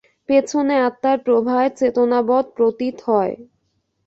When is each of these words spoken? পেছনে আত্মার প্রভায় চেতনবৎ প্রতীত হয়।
পেছনে 0.29 0.75
আত্মার 0.79 1.17
প্রভায় 1.25 1.69
চেতনবৎ 1.75 2.45
প্রতীত 2.57 2.95
হয়। 3.07 3.33